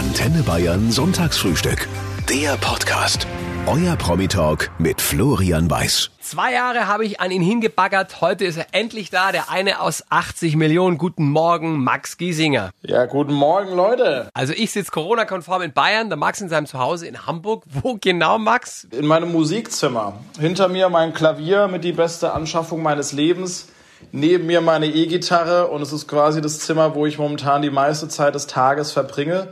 [0.00, 1.86] Antenne Bayern Sonntagsfrühstück.
[2.26, 3.26] Der Podcast.
[3.66, 6.10] Euer Promi-Talk mit Florian Weiß.
[6.22, 8.22] Zwei Jahre habe ich an ihn hingebaggert.
[8.22, 9.30] Heute ist er endlich da.
[9.30, 10.96] Der eine aus 80 Millionen.
[10.96, 12.70] Guten Morgen, Max Giesinger.
[12.80, 14.30] Ja, guten Morgen, Leute.
[14.32, 17.64] Also ich sitze Corona-konform in Bayern, der Max in seinem Zuhause in Hamburg.
[17.66, 18.88] Wo genau, Max?
[18.92, 20.14] In meinem Musikzimmer.
[20.38, 23.68] Hinter mir mein Klavier mit die beste Anschaffung meines Lebens.
[24.12, 28.08] Neben mir meine E-Gitarre und es ist quasi das Zimmer, wo ich momentan die meiste
[28.08, 29.48] Zeit des Tages verbringe.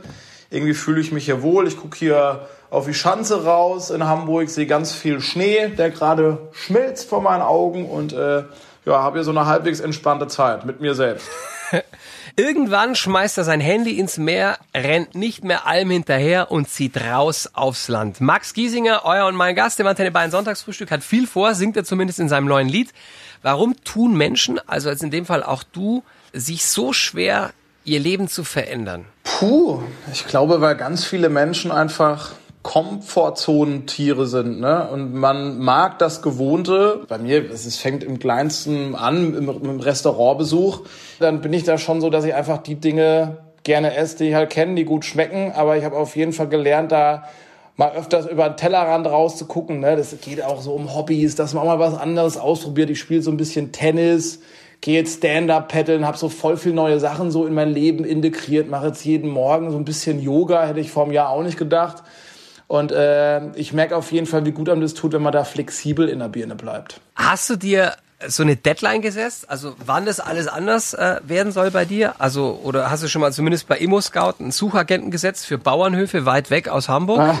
[0.49, 1.67] Irgendwie fühle ich mich hier wohl.
[1.67, 6.49] Ich gucke hier auf die Schanze raus in Hamburg, sehe ganz viel Schnee, der gerade
[6.51, 8.43] schmilzt vor meinen Augen und äh,
[8.85, 11.27] ja, habe hier so eine halbwegs entspannte Zeit mit mir selbst.
[12.35, 17.49] Irgendwann schmeißt er sein Handy ins Meer, rennt nicht mehr allem hinterher und zieht raus
[17.53, 18.21] aufs Land.
[18.21, 21.83] Max Giesinger, euer und mein Gast im Antenne Bayern Sonntagsfrühstück, hat viel vor, singt er
[21.83, 22.93] zumindest in seinem neuen Lied.
[23.41, 26.03] Warum tun Menschen, also jetzt in dem Fall auch du,
[26.33, 27.51] sich so schwer,
[27.83, 29.05] ihr Leben zu verändern?
[29.39, 29.79] Puh,
[30.11, 34.89] ich glaube, weil ganz viele Menschen einfach Komfortzonentiere sind, ne?
[34.89, 37.03] Und man mag das Gewohnte.
[37.07, 40.81] Bei mir, es fängt im Kleinsten an, im, im Restaurantbesuch.
[41.19, 44.35] Dann bin ich da schon so, dass ich einfach die Dinge gerne esse, die ich
[44.35, 45.53] halt kenne, die gut schmecken.
[45.55, 47.23] Aber ich habe auf jeden Fall gelernt, da
[47.77, 49.79] mal öfters über den Tellerrand rauszugucken.
[49.79, 49.95] Ne?
[49.95, 52.89] Das geht auch so um Hobbys, dass man auch mal was anderes ausprobiert.
[52.89, 54.41] Ich spiele so ein bisschen Tennis,
[54.81, 58.69] gehe jetzt Stand-up paddeln, habe so voll viel neue Sachen so in mein Leben integriert,
[58.69, 61.57] mache jetzt jeden Morgen so ein bisschen Yoga, hätte ich vor einem Jahr auch nicht
[61.57, 62.03] gedacht.
[62.67, 65.43] Und äh, ich merke auf jeden Fall, wie gut einem das tut, wenn man da
[65.43, 67.01] flexibel in der Birne bleibt.
[67.15, 67.93] Hast du dir
[68.27, 69.49] so eine Deadline gesetzt?
[69.49, 72.13] Also wann das alles anders äh, werden soll bei dir?
[72.19, 76.25] Also oder hast du schon mal zumindest bei Immo Scout einen Suchagenten gesetzt für Bauernhöfe
[76.25, 77.21] weit weg aus Hamburg?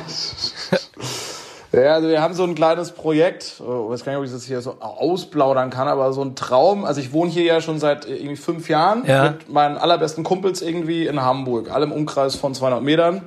[1.71, 4.45] Ja, also wir haben so ein kleines Projekt, ich weiß gar nicht, ob ich das
[4.45, 6.83] hier so ausplaudern kann, aber so ein Traum.
[6.83, 9.31] Also ich wohne hier ja schon seit irgendwie fünf Jahren ja.
[9.31, 13.21] mit meinen allerbesten Kumpels irgendwie in Hamburg, allem Umkreis von 200 Metern.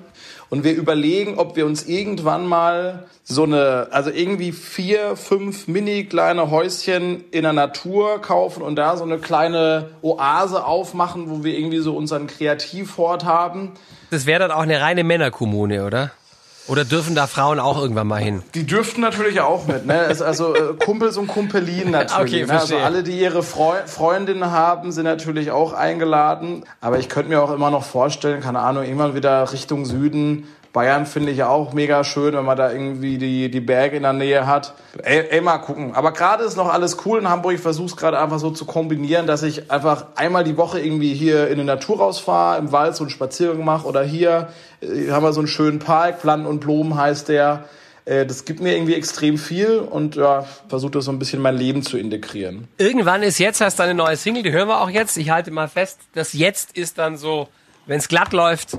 [0.50, 6.04] Und wir überlegen, ob wir uns irgendwann mal so eine, also irgendwie vier, fünf mini
[6.04, 11.56] kleine Häuschen in der Natur kaufen und da so eine kleine Oase aufmachen, wo wir
[11.56, 13.72] irgendwie so unseren Kreativhort haben.
[14.10, 16.10] Das wäre dann auch eine reine Männerkommune, oder?
[16.68, 18.42] Oder dürfen da Frauen auch irgendwann mal hin?
[18.54, 20.14] Die dürften natürlich auch mit, ne?
[20.24, 22.44] Also äh, Kumpels und Kumpelinen natürlich.
[22.44, 22.60] Okay, ne?
[22.60, 26.64] Also alle, die ihre Freu Freundinnen haben, sind natürlich auch eingeladen.
[26.80, 31.04] Aber ich könnte mir auch immer noch vorstellen, keine Ahnung, irgendwann wieder Richtung Süden Bayern
[31.04, 34.14] finde ich ja auch mega schön, wenn man da irgendwie die, die Berge in der
[34.14, 34.74] Nähe hat.
[35.02, 35.94] Ey, ey mal gucken.
[35.94, 37.54] Aber gerade ist noch alles cool in Hamburg.
[37.54, 41.12] Ich versuche es gerade einfach so zu kombinieren, dass ich einfach einmal die Woche irgendwie
[41.12, 44.48] hier in die Natur rausfahre, im Wald so einen Spaziergang mache oder hier
[44.80, 47.64] äh, haben wir so einen schönen Park, Planten und Blumen heißt der.
[48.06, 51.42] Äh, das gibt mir irgendwie extrem viel und ja, versuche das so ein bisschen in
[51.42, 52.66] mein Leben zu integrieren.
[52.78, 55.18] Irgendwann ist jetzt, hast du eine neue Single, die hören wir auch jetzt.
[55.18, 57.48] Ich halte mal fest, das jetzt ist dann so,
[57.84, 58.78] wenn es glatt läuft,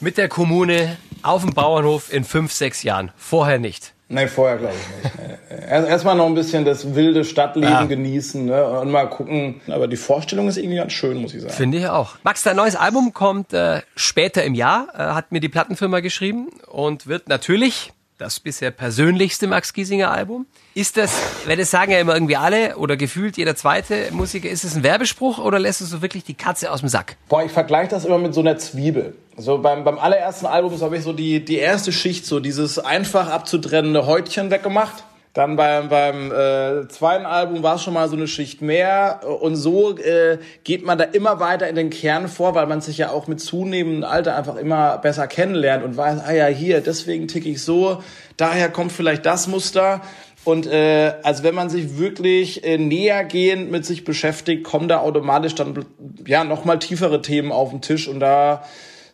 [0.00, 3.10] mit der Kommune auf dem Bauernhof in fünf, sechs Jahren.
[3.16, 3.94] Vorher nicht.
[4.10, 5.68] Nee, vorher glaube ich nicht.
[5.70, 7.84] Erstmal noch ein bisschen das wilde Stadtleben ja.
[7.84, 8.64] genießen ne?
[8.80, 9.60] und mal gucken.
[9.68, 11.52] Aber die Vorstellung ist irgendwie ganz schön, muss ich sagen.
[11.52, 12.16] Finde ich auch.
[12.22, 16.48] Max, dein neues Album kommt äh, später im Jahr, äh, hat mir die Plattenfirma geschrieben
[16.66, 20.46] und wird natürlich das bisher persönlichste Max Giesinger Album.
[20.74, 24.64] Ist das, wenn das sagen ja immer irgendwie alle oder gefühlt jeder zweite Musiker, ist
[24.64, 27.16] es ein Werbespruch oder lässt du so wirklich die Katze aus dem Sack?
[27.28, 29.14] Boah, ich vergleiche das immer mit so einer Zwiebel.
[29.36, 33.28] So beim, beim allerersten Album habe ich so die, die erste Schicht, so dieses einfach
[33.28, 35.04] abzutrennende Häutchen weggemacht.
[35.34, 39.20] Dann beim, beim äh, zweiten Album war es schon mal so eine Schicht mehr.
[39.40, 42.98] Und so äh, geht man da immer weiter in den Kern vor, weil man sich
[42.98, 47.28] ja auch mit zunehmendem Alter einfach immer besser kennenlernt und weiß, ah ja, hier, deswegen
[47.28, 48.02] ticke ich so,
[48.36, 50.00] daher kommt vielleicht das Muster.
[50.44, 55.54] Und äh, also wenn man sich wirklich äh, nähergehend mit sich beschäftigt, kommen da automatisch
[55.54, 55.84] dann
[56.26, 58.64] ja nochmal tiefere Themen auf den Tisch und da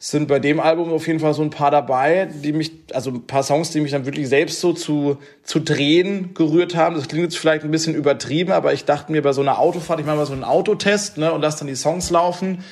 [0.06, 3.26] sind bei dem Album auf jeden Fall so ein paar dabei, die mich, also ein
[3.26, 6.94] paar Songs, die mich dann wirklich selbst so zu, zu drehen gerührt haben.
[6.94, 10.00] Das klingt jetzt vielleicht ein bisschen übertrieben, aber ich dachte mir bei so einer Autofahrt,
[10.00, 12.62] ich mache mal so einen Autotest, ne, und lasse dann die Songs laufen.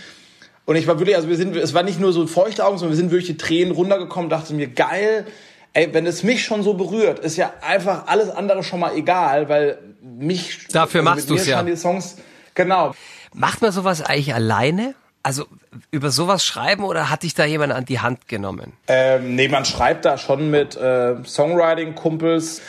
[0.67, 2.93] Und ich war wirklich, also wir sind, es war nicht nur so feuchte Augen, sondern
[2.93, 5.25] wir sind wirklich die Tränen runtergekommen, dachte mir, geil,
[5.73, 9.49] ey, wenn es mich schon so berührt, ist ja einfach alles andere schon mal egal,
[9.49, 11.63] weil mich, dafür also machst du es ja.
[11.63, 12.17] Die Songs,
[12.55, 12.95] genau.
[13.33, 14.95] Macht man sowas eigentlich alleine?
[15.23, 15.47] Also
[15.91, 18.73] über sowas schreiben oder hat dich da jemand an die Hand genommen?
[18.89, 22.61] Ähm, nee, man schreibt da schon mit äh, Songwriting-Kumpels.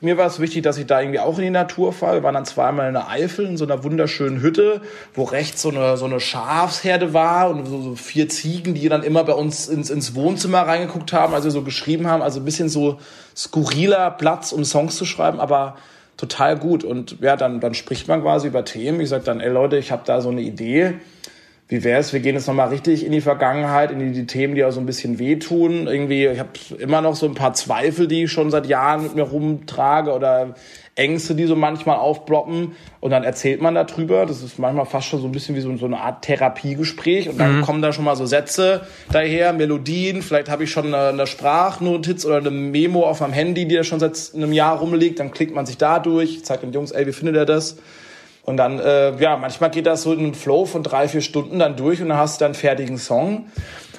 [0.00, 2.18] Mir war es wichtig, dass ich da irgendwie auch in die Natur fahre.
[2.18, 4.80] Wir waren dann zweimal in der Eifel in so einer wunderschönen Hütte,
[5.12, 9.02] wo rechts so eine, so eine Schafsherde war und so, so vier Ziegen, die dann
[9.02, 12.22] immer bei uns ins, ins Wohnzimmer reingeguckt haben, also so geschrieben haben.
[12.22, 13.00] Also ein bisschen so
[13.36, 15.76] skurriler Platz, um Songs zu schreiben, aber
[16.16, 16.84] total gut.
[16.84, 19.00] Und ja, dann, dann spricht man quasi über Themen.
[19.00, 20.94] Ich sage dann, ey Leute, ich habe da so eine Idee
[21.68, 24.64] wie wär's, wir gehen jetzt nochmal richtig in die Vergangenheit, in die, die, Themen, die
[24.64, 25.86] auch so ein bisschen wehtun.
[25.86, 29.14] Irgendwie, ich habe immer noch so ein paar Zweifel, die ich schon seit Jahren mit
[29.14, 30.54] mir rumtrage oder
[30.94, 32.72] Ängste, die so manchmal aufbloppen.
[33.00, 34.24] Und dann erzählt man darüber.
[34.24, 37.28] Das ist manchmal fast schon so ein bisschen wie so, so eine Art Therapiegespräch.
[37.28, 37.62] Und dann mhm.
[37.62, 40.22] kommen da schon mal so Sätze daher, Melodien.
[40.22, 43.84] Vielleicht habe ich schon eine, eine Sprachnotiz oder eine Memo auf meinem Handy, die da
[43.84, 45.20] schon seit einem Jahr rumliegt.
[45.20, 47.76] Dann klickt man sich da durch, zeigt den Jungs, ey, wie findet ihr das?
[48.48, 51.58] Und dann, äh, ja, manchmal geht das so in einem Flow von drei, vier Stunden
[51.58, 53.50] dann durch und dann hast du dann einen fertigen Song.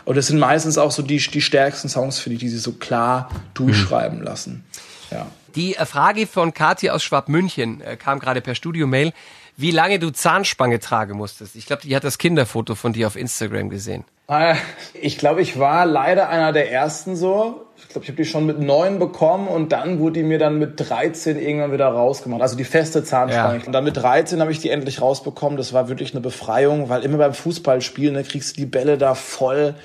[0.06, 2.72] Und das sind meistens auch so die, die stärksten Songs, finde ich, die sie so
[2.72, 4.66] klar durchschreiben lassen.
[5.12, 5.28] Ja.
[5.54, 9.14] Die äh, Frage von Kathi aus Schwabmünchen äh, kam gerade per Studio-Mail,
[9.56, 11.56] wie lange du Zahnspange tragen musstest.
[11.56, 14.04] Ich glaube, die hat das Kinderfoto von dir auf Instagram gesehen.
[14.28, 14.56] Ah,
[14.96, 17.68] ich glaube, ich war leider einer der ersten so.
[17.82, 20.60] Ich glaube, ich habe die schon mit neun bekommen und dann wurde die mir dann
[20.60, 22.42] mit 13 irgendwann wieder rausgemacht.
[22.42, 23.60] Also die feste Zahnspange.
[23.60, 23.66] Ja.
[23.66, 25.58] Und dann mit 13 habe ich die endlich rausbekommen.
[25.58, 29.16] Das war wirklich eine Befreiung, weil immer beim Fußballspielen ne, kriegst du die Bälle da
[29.16, 29.76] voll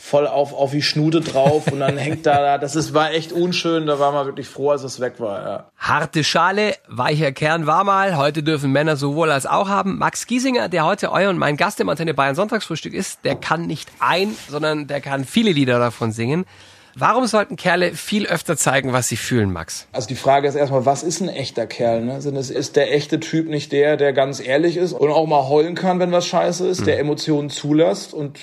[0.00, 3.86] voll auf, auf die Schnute drauf und dann hängt da, das ist, war echt unschön,
[3.86, 5.64] da war man wirklich froh, als es weg war, ja.
[5.76, 9.98] Harte Schale, weicher Kern war mal, heute dürfen Männer sowohl als auch haben.
[9.98, 13.66] Max Giesinger, der heute euer und mein Gast im Antenne Bayern Sonntagsfrühstück ist, der kann
[13.66, 16.46] nicht ein, sondern der kann viele Lieder davon singen.
[16.94, 19.86] Warum sollten Kerle viel öfter zeigen, was sie fühlen, Max?
[19.92, 22.04] Also die Frage ist erstmal, was ist ein echter Kerl?
[22.04, 22.14] Ne?
[22.14, 25.74] Also ist der echte Typ nicht der, der ganz ehrlich ist und auch mal heulen
[25.74, 26.84] kann, wenn was scheiße ist, mhm.
[26.86, 28.38] der Emotionen zulässt und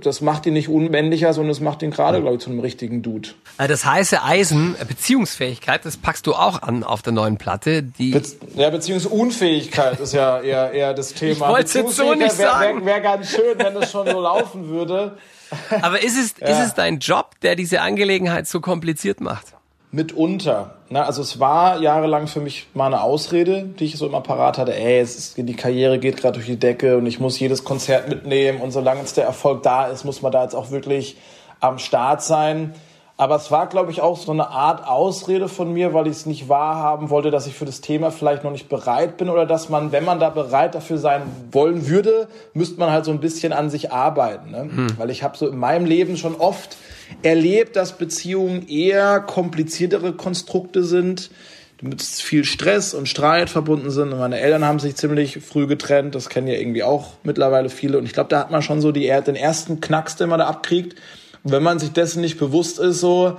[0.00, 3.02] das macht ihn nicht unmännlicher, sondern es macht ihn gerade, glaube ich, zu einem richtigen
[3.02, 3.30] Dude.
[3.56, 7.82] Das heiße Eisen, äh, Beziehungsfähigkeit, das packst du auch an auf der neuen Platte.
[7.82, 8.22] Die Be
[8.56, 11.32] ja, Beziehungsunfähigkeit ist ja eher, eher das Thema.
[11.32, 12.84] Ich wollte es so nicht sagen.
[12.84, 15.16] Wäre wär, ganz schön, wenn es schon so laufen würde.
[15.82, 16.48] Aber ist es, ja.
[16.48, 19.54] ist es dein Job, der diese Angelegenheit so kompliziert macht?
[19.94, 20.76] Mitunter.
[20.90, 24.58] Na, also es war jahrelang für mich mal eine Ausrede, die ich so immer parat
[24.58, 24.74] hatte.
[24.74, 28.08] Ey, es ist, die Karriere geht gerade durch die Decke und ich muss jedes Konzert
[28.08, 31.16] mitnehmen und solange jetzt der Erfolg da ist, muss man da jetzt auch wirklich
[31.60, 32.74] am Start sein.
[33.16, 36.26] Aber es war, glaube ich, auch so eine Art Ausrede von mir, weil ich es
[36.26, 39.68] nicht wahrhaben wollte, dass ich für das Thema vielleicht noch nicht bereit bin oder dass
[39.68, 41.22] man, wenn man da bereit dafür sein
[41.52, 44.50] wollen würde, müsste man halt so ein bisschen an sich arbeiten.
[44.50, 44.62] Ne?
[44.62, 44.86] Hm.
[44.98, 46.76] Weil ich habe so in meinem Leben schon oft
[47.22, 51.30] erlebt, dass Beziehungen eher kompliziertere Konstrukte sind,
[51.82, 54.12] mit viel Stress und Streit verbunden sind.
[54.12, 57.98] Und meine Eltern haben sich ziemlich früh getrennt, das kennen ja irgendwie auch mittlerweile viele.
[57.98, 60.46] Und ich glaube, da hat man schon so die, den ersten Knacks, den man da
[60.46, 60.96] abkriegt
[61.44, 63.36] wenn man sich dessen nicht bewusst ist, so,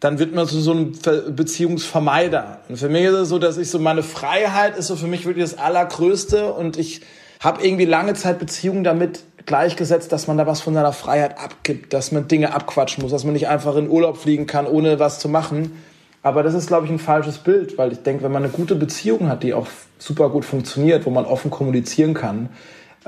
[0.00, 0.92] dann wird man zu so einem
[1.30, 2.60] Beziehungsvermeider.
[2.68, 5.26] Und für mich ist es so, dass ich so, meine Freiheit ist so für mich
[5.26, 7.02] wirklich das Allergrößte und ich
[7.40, 11.92] habe irgendwie lange Zeit Beziehungen damit gleichgesetzt, dass man da was von seiner Freiheit abgibt,
[11.92, 15.18] dass man Dinge abquatschen muss, dass man nicht einfach in Urlaub fliegen kann, ohne was
[15.18, 15.82] zu machen.
[16.22, 18.74] Aber das ist, glaube ich, ein falsches Bild, weil ich denke, wenn man eine gute
[18.74, 19.66] Beziehung hat, die auch
[19.98, 22.50] super gut funktioniert, wo man offen kommunizieren kann,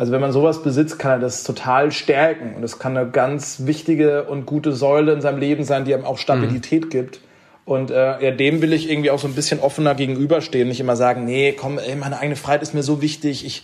[0.01, 2.55] also wenn man sowas besitzt, kann er das total stärken.
[2.55, 6.07] Und es kann eine ganz wichtige und gute Säule in seinem Leben sein, die einem
[6.07, 6.89] auch Stabilität mhm.
[6.89, 7.21] gibt.
[7.67, 10.69] Und äh, ja, dem will ich irgendwie auch so ein bisschen offener gegenüberstehen.
[10.69, 13.45] Nicht immer sagen, nee, komm, ey, meine eigene Freiheit ist mir so wichtig.
[13.45, 13.63] Ich,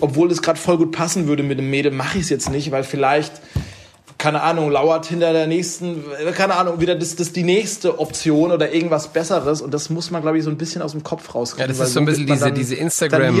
[0.00, 2.70] obwohl es gerade voll gut passen würde mit dem Mädel, mache ich es jetzt nicht,
[2.70, 3.32] weil vielleicht
[4.24, 6.02] keine Ahnung, lauert hinter der nächsten,
[6.34, 10.22] keine Ahnung, wieder das, das die nächste Option oder irgendwas Besseres und das muss man,
[10.22, 11.70] glaube ich, so ein bisschen aus dem Kopf rauskriegen.
[11.70, 13.38] Ja, das ist so ein bisschen diese, diese Instagram,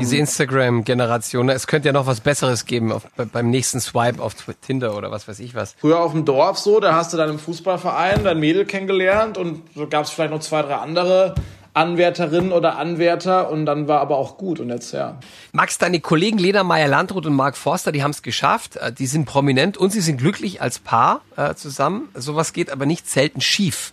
[0.00, 1.50] diese Instagram-Generation.
[1.50, 5.28] Es könnte ja noch was Besseres geben auf, beim nächsten Swipe auf Tinder oder was
[5.28, 5.76] weiß ich was.
[5.78, 9.62] Früher auf dem Dorf so, da hast du dann im Fußballverein dein Mädel kennengelernt und
[9.76, 11.36] so gab es vielleicht noch zwei, drei andere
[11.74, 15.18] Anwärterin oder Anwärter und dann war aber auch gut und jetzt ja.
[15.52, 19.26] Max, deine Kollegen Lena Meyer-Landrut und Mark Forster, die haben es geschafft, äh, die sind
[19.26, 22.08] prominent und sie sind glücklich als Paar äh, zusammen.
[22.14, 23.92] Sowas geht aber nicht selten schief.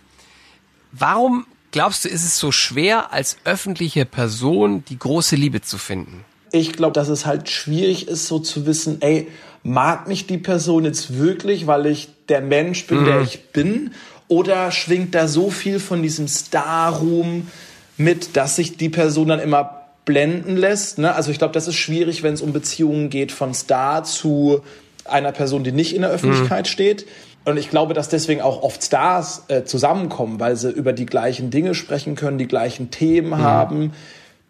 [0.92, 6.24] Warum glaubst du, ist es so schwer, als öffentliche Person die große Liebe zu finden?
[6.52, 9.26] Ich glaube, dass es halt schwierig ist, so zu wissen, ey,
[9.64, 13.04] mag mich die Person jetzt wirklich, weil ich der Mensch bin, mhm.
[13.06, 13.92] der ich bin?
[14.28, 17.48] Oder schwingt da so viel von diesem Star-Ruhm,
[17.96, 20.98] mit, dass sich die Person dann immer blenden lässt.
[20.98, 21.14] Ne?
[21.14, 24.62] Also ich glaube, das ist schwierig, wenn es um Beziehungen geht von Star zu
[25.04, 26.70] einer Person, die nicht in der Öffentlichkeit mhm.
[26.70, 27.06] steht.
[27.44, 31.50] Und ich glaube, dass deswegen auch oft Stars äh, zusammenkommen, weil sie über die gleichen
[31.50, 33.38] Dinge sprechen können, die gleichen Themen mhm.
[33.38, 33.92] haben.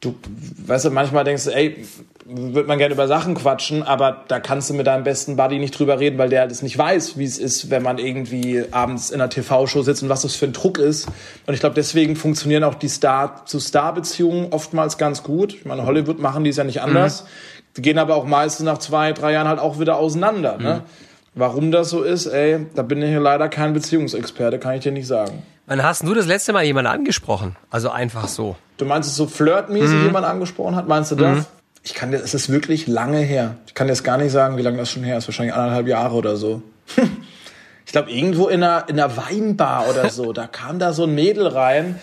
[0.03, 0.17] Du,
[0.67, 1.87] weißt du, manchmal denkst du, ey,
[2.27, 5.79] würde man gerne über Sachen quatschen, aber da kannst du mit deinem besten Buddy nicht
[5.79, 9.21] drüber reden, weil der das nicht weiß, wie es ist, wenn man irgendwie abends in
[9.21, 11.07] einer TV-Show sitzt und was das für ein Druck ist.
[11.47, 15.55] Und ich glaube, deswegen funktionieren auch die Star-zu-Star-Beziehungen oftmals ganz gut.
[15.55, 17.23] Ich meine, Hollywood machen die es ja nicht anders.
[17.23, 17.27] Mhm.
[17.77, 20.59] Die gehen aber auch meistens nach zwei, drei Jahren halt auch wieder auseinander.
[20.59, 20.75] Ne?
[20.75, 20.81] Mhm.
[21.37, 24.93] Warum das so ist, ey, da bin ich hier leider kein Beziehungsexperte, kann ich dir
[24.93, 25.45] nicht sagen.
[25.67, 27.57] Wann hast du das letzte Mal jemanden angesprochen?
[27.71, 28.57] Also einfach so.
[28.79, 30.05] Du meinst es so flirtmäßig mhm.
[30.07, 30.89] jemand angesprochen hat?
[30.89, 31.39] Meinst du das?
[31.39, 31.47] Mhm.
[31.85, 33.57] ich kann dir, es ist wirklich lange her.
[33.67, 35.29] Ich kann jetzt gar nicht sagen, wie lange das schon her ist.
[35.29, 36.63] Wahrscheinlich anderthalb Jahre oder so.
[37.87, 40.33] ich glaube, irgendwo in einer, in einer Weinbar oder so.
[40.33, 42.01] Da kam da so ein Mädel rein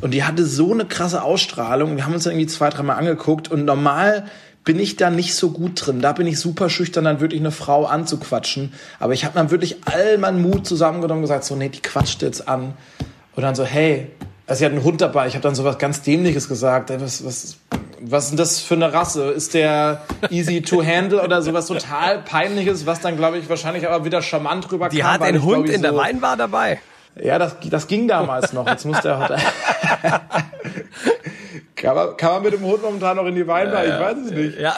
[0.00, 1.96] und die hatte so eine krasse Ausstrahlung.
[1.96, 4.24] Wir haben uns dann irgendwie zwei, dreimal angeguckt und normal
[4.64, 6.00] bin ich da nicht so gut drin.
[6.00, 8.72] Da bin ich super schüchtern, dann wirklich eine Frau anzuquatschen.
[9.00, 12.22] Aber ich habe dann wirklich all meinen Mut zusammengenommen und gesagt, so, nee, die quatscht
[12.22, 12.74] jetzt an.
[13.34, 14.08] Und dann so, hey,
[14.46, 15.26] also sie hat einen Hund dabei.
[15.26, 16.90] Ich habe dann so was ganz Dämliches gesagt.
[17.00, 17.56] Was, was,
[18.00, 19.30] was ist denn das für eine Rasse?
[19.30, 24.04] Ist der easy to handle oder sowas total peinliches, was dann, glaube ich, wahrscheinlich aber
[24.04, 24.94] wieder charmant rüberkam.
[24.94, 26.80] Die hat einen Hund ich, in so, der Weinbar dabei.
[27.20, 28.66] Ja, das, das ging damals noch.
[28.66, 29.18] Jetzt muss der
[31.82, 33.84] Kann man, kann man mit dem Hund momentan noch in die Weinbar?
[33.84, 34.58] Ja, ich weiß es nicht.
[34.60, 34.76] Ja,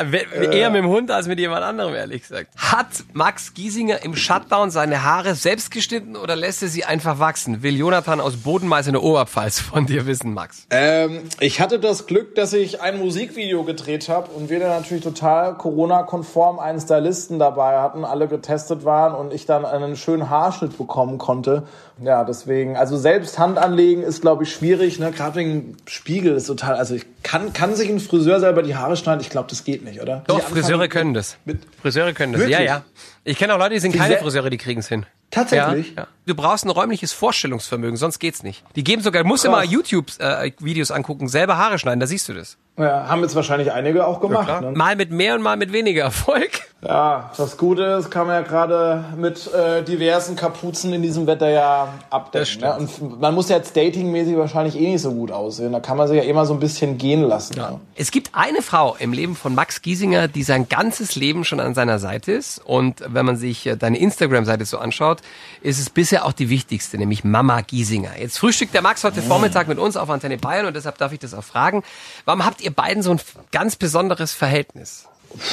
[0.50, 2.48] eher mit dem Hund als mit jemand anderem, ehrlich gesagt.
[2.56, 7.62] Hat Max Giesinger im Shutdown seine Haare selbst geschnitten oder lässt er sie einfach wachsen?
[7.62, 10.66] Will Jonathan aus Bodenmeiß in der Oberpfalz von dir wissen, Max?
[10.70, 15.04] Ähm, ich hatte das Glück, dass ich ein Musikvideo gedreht habe und wir dann natürlich
[15.04, 20.78] total Corona-konform einen Stylisten dabei hatten, alle getestet waren und ich dann einen schönen Haarschnitt
[20.78, 21.64] bekommen konnte.
[22.02, 25.12] Ja, deswegen, also selbst Hand anlegen ist, glaube ich, schwierig, ne?
[25.12, 28.96] Gerade wegen Spiegel ist total, also ich kann, kann sich ein Friseur selber die Haare
[28.96, 29.20] schneiden?
[29.20, 30.24] Ich glaube, das geht nicht, oder?
[30.26, 31.36] Doch, Friseure können das.
[31.44, 32.48] Mit Friseure können das.
[32.48, 32.82] Ja, ja.
[33.22, 35.06] Ich kenne auch Leute, die sind keine Friseure, die kriegen es hin.
[35.34, 35.94] Tatsächlich?
[35.96, 36.08] Ja, ja.
[36.26, 38.64] Du brauchst ein räumliches Vorstellungsvermögen, sonst geht's nicht.
[38.76, 42.32] Die geben sogar, du musst immer YouTube-Videos äh, angucken, selber Haare schneiden, da siehst du
[42.32, 42.56] das.
[42.78, 44.48] Ja, haben jetzt wahrscheineinlich einige auch gemacht.
[44.48, 44.72] Ja, ne?
[44.72, 46.62] Mal mit mehr und mal mit weniger Erfolg.
[46.82, 51.48] Ja, das Gute ist, kann man ja gerade mit äh, diversen Kapuzen in diesem Wetter
[51.48, 52.60] ja abdecken.
[52.60, 52.76] Ne?
[52.76, 55.72] Und man muss ja jetzt datingmäßig wahrscheinlich eh nicht so gut aussehen.
[55.72, 57.56] Da kann man sich ja immer so ein bisschen gehen lassen.
[57.56, 57.70] Ja.
[57.70, 57.80] Ne?
[57.94, 61.74] Es gibt eine Frau im Leben von Max Giesinger, die sein ganzes Leben schon an
[61.74, 62.60] seiner Seite ist.
[62.64, 65.20] Und wenn man sich äh, deine Instagram-Seite so anschaut,
[65.62, 68.18] ist es bisher auch die wichtigste, nämlich Mama Giesinger.
[68.18, 71.18] Jetzt frühstückt der Max heute Vormittag mit uns auf Antenne Bayern und deshalb darf ich
[71.18, 71.82] das auch fragen.
[72.24, 75.06] Warum habt ihr beiden so ein ganz besonderes Verhältnis?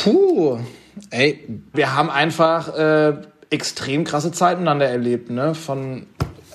[0.04, 0.60] Puh,
[1.10, 3.14] ey, wir haben einfach äh,
[3.50, 5.56] extrem krasse Zeit miteinander erlebt, ne?
[5.56, 6.08] Von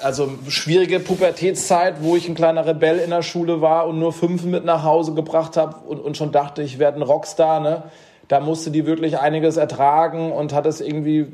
[0.02, 4.44] also schwierige Pubertätszeit, wo ich ein kleiner Rebell in der Schule war und nur fünf
[4.44, 7.85] mit nach Hause gebracht habe und, und schon dachte, ich werde ein Rockstar, ne?
[8.28, 11.26] Da musste die wirklich einiges ertragen und hat es irgendwie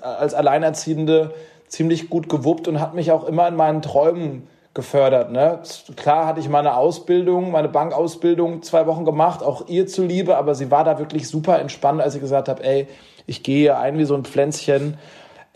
[0.00, 1.32] als Alleinerziehende
[1.68, 5.30] ziemlich gut gewuppt und hat mich auch immer in meinen Träumen gefördert.
[5.30, 5.60] Ne?
[5.96, 10.70] Klar hatte ich meine Ausbildung, meine Bankausbildung zwei Wochen gemacht, auch ihr zuliebe, aber sie
[10.70, 12.88] war da wirklich super entspannt, als ich gesagt habe, ey,
[13.26, 14.98] ich gehe ein wie so ein Pflänzchen,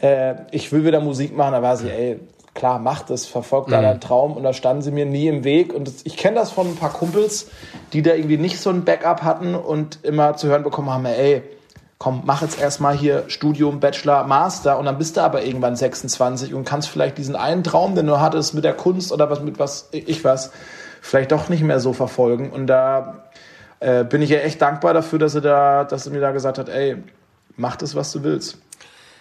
[0.00, 1.52] äh, ich will wieder Musik machen.
[1.52, 2.20] Da war sie, ey,
[2.58, 3.82] klar, mach das, verfolgt da mhm.
[3.82, 4.36] deinen Traum.
[4.36, 5.72] Und da standen sie mir nie im Weg.
[5.72, 7.50] Und das, ich kenne das von ein paar Kumpels,
[7.92, 11.42] die da irgendwie nicht so ein Backup hatten und immer zu hören bekommen haben, ey,
[11.98, 16.54] komm, mach jetzt erstmal hier Studium, Bachelor, Master und dann bist du aber irgendwann 26
[16.54, 19.58] und kannst vielleicht diesen einen Traum, den du hattest mit der Kunst oder was mit
[19.58, 20.52] was ich was,
[21.00, 22.50] vielleicht doch nicht mehr so verfolgen.
[22.50, 23.24] Und da
[23.80, 26.58] äh, bin ich ja echt dankbar dafür, dass er da, dass er mir da gesagt
[26.58, 26.96] hat, ey,
[27.56, 28.58] mach das, was du willst.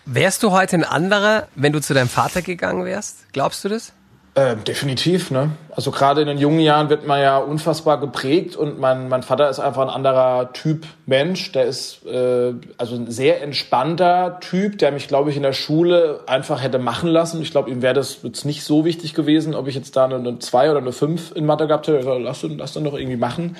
[0.10, 3.26] Wärst du heute ein anderer, wenn du zu deinem Vater gegangen wärst?
[3.34, 3.92] Glaubst du das?
[4.36, 5.50] Äh, definitiv, ne?
[5.70, 9.50] Also gerade in den jungen Jahren wird man ja unfassbar geprägt und mein, mein Vater
[9.50, 11.52] ist einfach ein anderer Typ Mensch.
[11.52, 16.22] Der ist äh, also ein sehr entspannter Typ, der mich, glaube ich, in der Schule
[16.26, 17.42] einfach hätte machen lassen.
[17.42, 20.40] Ich glaube, ihm wäre das jetzt nicht so wichtig gewesen, ob ich jetzt da eine
[20.40, 21.98] 2 oder eine 5 in Mathe gehabt hätte.
[21.98, 23.58] Also, lass, lass dann doch irgendwie machen.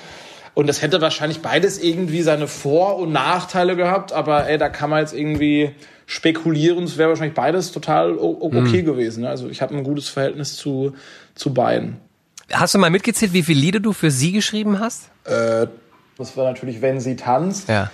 [0.54, 4.88] Und das hätte wahrscheinlich beides irgendwie seine Vor- und Nachteile gehabt, aber ey, da kann
[4.88, 5.74] man jetzt irgendwie
[6.08, 6.84] spekulieren.
[6.84, 8.86] Es wäre wahrscheinlich beides total okay mhm.
[8.86, 9.20] gewesen.
[9.22, 9.28] Ne?
[9.28, 10.94] Also ich habe ein gutes Verhältnis zu,
[11.34, 11.98] zu beiden.
[12.50, 15.10] Hast du mal mitgezählt, wie viele Lieder du für sie geschrieben hast?
[15.24, 15.66] Äh,
[16.16, 17.68] das war natürlich, wenn sie tanzt.
[17.68, 17.90] Ja.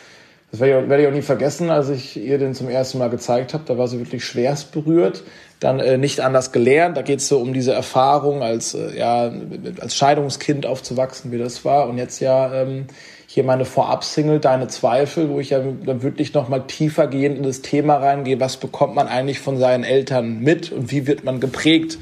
[0.52, 3.11] Das werde ich, werd ich auch nie vergessen, als ich ihr den zum ersten Mal
[3.11, 3.64] gezeigt habe.
[3.66, 5.25] Da war sie wirklich schwerst berührt.
[5.59, 6.97] Dann äh, nicht anders gelernt.
[6.97, 9.33] Da geht es so um diese Erfahrung, als, äh, ja,
[9.80, 11.88] als Scheidungskind aufzuwachsen, wie das war.
[11.88, 12.87] Und jetzt ja ähm,
[13.34, 17.62] hier meine Vorab-Single Deine Zweifel, wo ich ja dann wirklich nochmal tiefer gehend in das
[17.62, 21.98] Thema reingehe, was bekommt man eigentlich von seinen Eltern mit und wie wird man geprägt.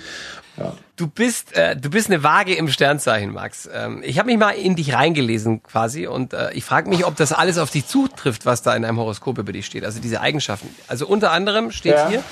[0.59, 0.75] Ja.
[0.97, 3.67] Du bist, äh, du bist eine Waage im Sternzeichen, Max.
[3.73, 7.17] Ähm, ich habe mich mal in dich reingelesen quasi und äh, ich frage mich, ob
[7.17, 9.87] das alles auf dich zutrifft, was da in einem Horoskop über dich steht.
[9.87, 10.69] Also diese Eigenschaften.
[10.87, 12.09] Also unter anderem steht ja.
[12.11, 12.23] hier,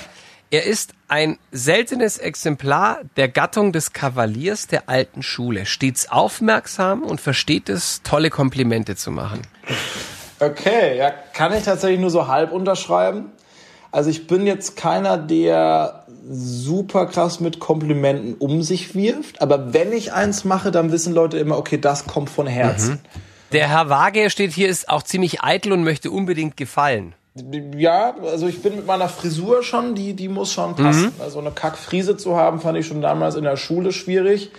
[0.51, 7.21] er ist ein seltenes Exemplar der Gattung des Kavaliers der alten Schule, stets aufmerksam und
[7.21, 9.41] versteht es, tolle Komplimente zu machen.
[10.39, 13.31] Okay, ja, kann ich tatsächlich nur so halb unterschreiben.
[13.91, 19.93] Also ich bin jetzt keiner, der super krass mit Komplimenten um sich wirft, aber wenn
[19.93, 22.93] ich eins mache, dann wissen Leute immer, okay, das kommt von Herzen.
[22.93, 22.99] Mhm.
[23.53, 27.15] Der Herr Waage steht hier, ist auch ziemlich eitel und möchte unbedingt gefallen.
[27.77, 31.13] Ja, also ich bin mit meiner Frisur schon, die, die muss schon passen.
[31.15, 31.21] Mhm.
[31.21, 34.51] Also eine Kackfriese zu haben, fand ich schon damals in der Schule schwierig.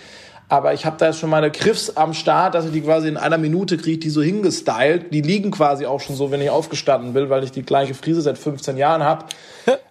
[0.49, 3.17] aber ich habe da jetzt schon meine Griffs am Start, dass ich die quasi in
[3.19, 5.13] einer Minute kriege, die so hingestylt.
[5.13, 8.23] Die liegen quasi auch schon so, wenn ich aufgestanden bin, weil ich die gleiche Frise
[8.23, 9.27] seit 15 Jahren habe.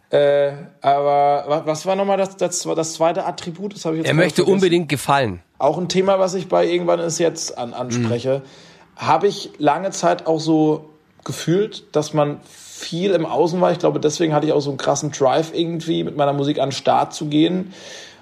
[0.09, 3.73] äh, aber was war nochmal das, das, das zweite Attribut?
[3.75, 4.53] Das ich jetzt Er möchte vergessen.
[4.55, 5.41] unbedingt gefallen.
[5.59, 8.41] Auch ein Thema, was ich bei irgendwann ist jetzt an, anspreche.
[8.43, 9.07] Mhm.
[9.07, 10.89] Habe ich lange Zeit auch so
[11.23, 12.39] gefühlt, dass man
[12.81, 13.71] viel im Außen war.
[13.71, 16.69] Ich glaube, deswegen hatte ich auch so einen krassen Drive irgendwie, mit meiner Musik an
[16.69, 17.73] den Start zu gehen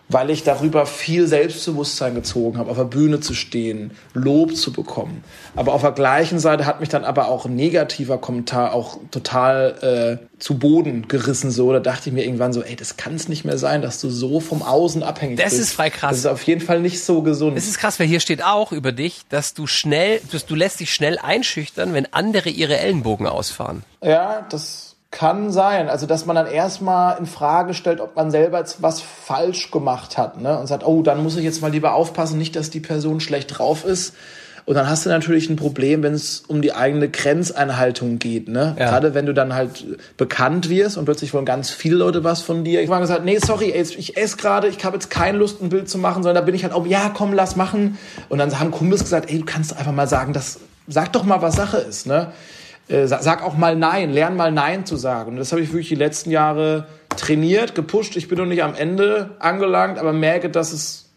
[0.10, 5.24] weil ich darüber viel Selbstbewusstsein gezogen habe, auf der Bühne zu stehen, Lob zu bekommen.
[5.56, 10.20] Aber auf der gleichen Seite hat mich dann aber auch ein negativer Kommentar auch total
[10.20, 11.52] äh, zu Boden gerissen.
[11.52, 14.02] So, da dachte ich mir irgendwann so, ey, das kann es nicht mehr sein, dass
[14.02, 15.60] du so vom Außen abhängig das bist.
[15.60, 16.10] Das ist frei krass.
[16.10, 17.56] Das ist auf jeden Fall nicht so gesund.
[17.56, 20.80] Das ist krass, weil hier steht auch über dich, dass du schnell, dass du lässt
[20.80, 23.84] dich schnell einschüchtern, wenn andere ihre Ellenbogen ausfahren.
[24.02, 25.90] Ja, das kann sein.
[25.90, 30.18] Also, dass man dann erstmal in Frage stellt, ob man selber jetzt was falsch gemacht
[30.18, 30.60] hat, ne?
[30.60, 33.58] Und sagt, oh, dann muss ich jetzt mal lieber aufpassen, nicht, dass die Person schlecht
[33.58, 34.14] drauf ist.
[34.66, 38.76] Und dann hast du natürlich ein Problem, wenn es um die eigene Grenzeinhaltung geht, ne?
[38.78, 38.92] Ja.
[38.92, 39.84] Gerade wenn du dann halt
[40.16, 42.80] bekannt wirst und plötzlich wollen ganz viele Leute was von dir.
[42.84, 45.70] Ich habe gesagt, nee, sorry, ey, ich esse gerade, ich habe jetzt keine Lust, ein
[45.70, 47.98] Bild zu machen, sondern da bin ich halt auch, ja, komm, lass machen.
[48.30, 51.42] Und dann haben Kumpels gesagt, ey, du kannst einfach mal sagen, das, sag doch mal,
[51.42, 52.32] was Sache ist, ne?
[52.90, 55.32] Äh, sag auch mal Nein, lern mal Nein zu sagen.
[55.32, 58.16] Und das habe ich wirklich die letzten Jahre trainiert, gepusht.
[58.16, 61.10] Ich bin noch nicht am Ende angelangt, aber merke, dass es,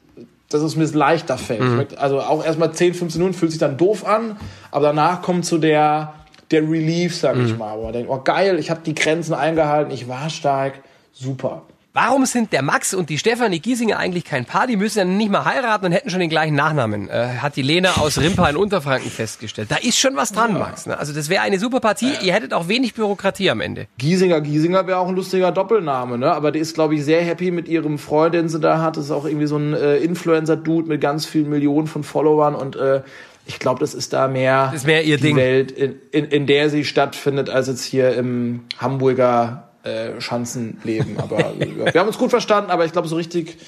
[0.50, 1.62] dass es mir leichter fällt.
[1.62, 1.86] Mhm.
[1.96, 4.36] Also auch erstmal 10, 15 Minuten fühlt sich dann doof an,
[4.70, 6.12] aber danach kommt so der,
[6.50, 7.58] der Relief, sag ich mhm.
[7.58, 7.78] mal.
[7.78, 10.80] Wo man denkt, oh geil, ich habe die Grenzen eingehalten, ich war stark,
[11.12, 11.62] super.
[11.94, 14.66] Warum sind der Max und die Stefanie Giesinger eigentlich kein Paar?
[14.66, 17.10] Die müssen ja nicht mal heiraten und hätten schon den gleichen Nachnamen.
[17.10, 19.70] Äh, hat die Lena aus Rimpa in Unterfranken festgestellt.
[19.70, 20.58] Da ist schon was dran, ja.
[20.58, 20.86] Max.
[20.86, 20.98] Ne?
[20.98, 22.12] Also das wäre eine super Partie.
[22.22, 23.88] Ihr hättet auch wenig Bürokratie am Ende.
[23.98, 26.32] Giesinger, Giesinger wäre auch ein lustiger Doppelname, ne?
[26.32, 28.96] Aber die ist, glaube ich, sehr happy mit ihrem Freund, den sie da hat.
[28.96, 32.74] Das ist auch irgendwie so ein äh, Influencer-Dude mit ganz vielen Millionen von Followern und
[32.74, 33.02] äh,
[33.44, 35.36] ich glaube, das ist da mehr, ist mehr ihr die Ding.
[35.36, 41.18] Welt, in, in, in der sie stattfindet, als jetzt hier im Hamburger äh, Schanzenleben.
[41.18, 43.58] Aber wir haben uns gut verstanden, aber ich glaube, so richtig,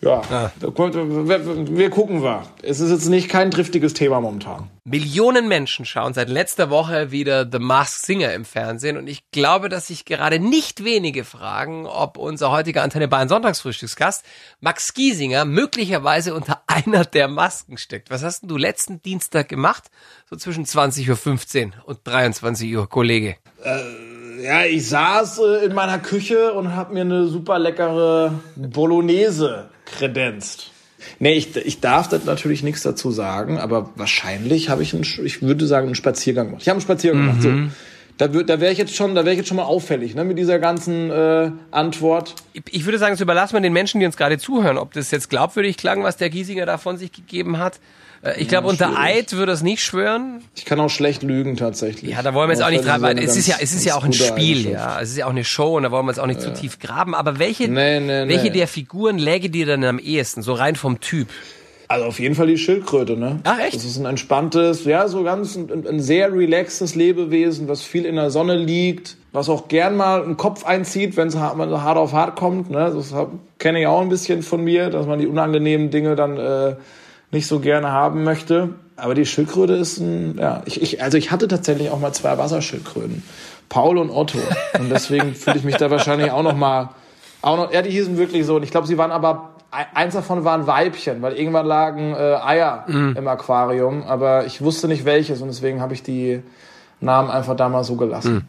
[0.00, 0.52] ja, ah.
[0.60, 2.44] wir, wir, gucken wir.
[2.62, 4.70] Es ist jetzt nicht kein driftiges Thema momentan.
[4.84, 9.68] Millionen Menschen schauen seit letzter Woche wieder The Masked Singer im Fernsehen und ich glaube,
[9.68, 14.24] dass sich gerade nicht wenige fragen, ob unser heutiger Antenne Bayern Sonntagsfrühstücksgast
[14.60, 18.10] Max Giesinger möglicherweise unter einer der Masken steckt.
[18.10, 19.90] Was hast denn du letzten Dienstag gemacht?
[20.30, 23.36] So zwischen 20.15 Uhr und 23 Uhr, Kollege.
[23.64, 24.07] Äh
[24.40, 30.70] ja, ich saß äh, in meiner Küche und habe mir eine super leckere Bolognese kredenzt.
[31.18, 35.42] Nee, ich, ich darf das natürlich nichts dazu sagen, aber wahrscheinlich habe ich, einen, ich
[35.42, 36.62] würde sagen, einen Spaziergang gemacht.
[36.62, 37.26] Ich habe einen Spaziergang mhm.
[37.26, 37.42] gemacht.
[37.42, 37.48] So.
[37.48, 37.72] Mhm.
[38.18, 40.38] Da, da wäre ich jetzt schon, da wäre ich jetzt schon mal auffällig, ne, mit
[40.38, 42.34] dieser ganzen äh, Antwort.
[42.52, 45.12] Ich, ich würde sagen, das überlassen wir den Menschen, die uns gerade zuhören, ob das
[45.12, 47.78] jetzt glaubwürdig klang, was der Giesinger da von sich gegeben hat.
[48.22, 50.42] Äh, ich glaube, ja, unter Eid würde es nicht schwören.
[50.56, 52.12] Ich kann auch schlecht lügen tatsächlich.
[52.12, 53.18] Ja, da wollen wir jetzt auch nicht treiben.
[53.18, 55.00] Es ist ja, es ist ja auch ein Spiel, ja.
[55.00, 56.52] Es ist ja auch eine Show und da wollen wir jetzt auch nicht ja.
[56.52, 57.14] zu tief graben.
[57.14, 58.50] Aber welche, nee, nee, welche nee.
[58.50, 61.28] der Figuren läge dir dann am ehesten, so rein vom Typ?
[61.90, 63.40] Also auf jeden Fall die Schildkröte, ne?
[63.44, 63.74] Ach echt?
[63.74, 68.16] Das ist ein entspanntes, ja, so ganz ein, ein, sehr relaxtes Lebewesen, was viel in
[68.16, 72.36] der Sonne liegt, was auch gern mal einen Kopf einzieht, wenn es hart auf hart
[72.36, 72.68] kommt.
[72.68, 72.92] Ne?
[72.94, 73.14] Das
[73.58, 76.76] kenne ich auch ein bisschen von mir, dass man die unangenehmen Dinge dann äh,
[77.30, 78.70] nicht so gerne haben möchte.
[78.96, 82.36] Aber die Schildkröte ist ein, ja, ich, ich, also ich hatte tatsächlich auch mal zwei
[82.36, 83.22] Wasserschildkröten.
[83.68, 84.38] Paul und Otto.
[84.78, 86.90] Und deswegen fühle ich mich da wahrscheinlich auch noch mal,
[87.42, 88.56] auch noch, ja, die hießen wirklich so.
[88.56, 92.84] Und ich glaube, sie waren aber eins davon waren Weibchen, weil irgendwann lagen äh, Eier
[92.86, 93.14] mhm.
[93.16, 96.42] im Aquarium, aber ich wusste nicht welches und deswegen habe ich die
[97.00, 98.34] Namen einfach damals so gelassen.
[98.34, 98.42] Mhm.